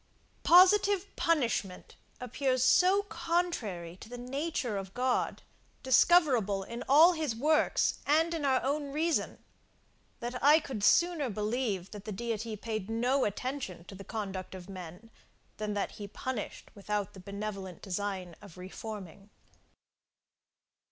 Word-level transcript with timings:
Positive 0.41 1.15
punishment 1.15 1.95
appears 2.19 2.63
so 2.63 3.03
contrary 3.03 3.95
to 3.97 4.09
the 4.09 4.17
nature 4.17 4.75
of 4.75 4.95
God, 4.95 5.43
discoverable 5.83 6.63
in 6.63 6.83
all 6.89 7.13
his 7.13 7.35
works, 7.35 7.99
and 8.07 8.33
in 8.33 8.43
our 8.43 8.63
own 8.63 8.91
reason, 8.91 9.37
that 10.19 10.43
I 10.43 10.59
could 10.59 10.83
sooner 10.83 11.29
believe 11.29 11.91
that 11.91 12.05
the 12.05 12.11
Deity 12.11 12.55
paid 12.55 12.89
no 12.89 13.25
attention 13.25 13.83
to 13.83 13.93
the 13.93 14.03
conduct 14.03 14.55
of 14.55 14.67
men, 14.67 15.11
than 15.57 15.75
that 15.75 15.91
he 15.91 16.07
punished 16.07 16.71
without 16.73 17.13
the 17.13 17.19
benevolent 17.19 17.83
design 17.83 18.35
of 18.41 18.57
reforming. 18.57 19.29